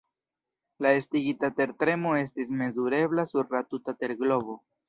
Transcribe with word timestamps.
La 0.85 0.93
estigita 1.01 1.51
tertremo 1.59 2.15
estis 2.23 2.51
mezurebla 2.65 3.29
sur 3.35 3.57
la 3.57 3.65
tuta 3.75 3.99
terglobo. 4.05 4.61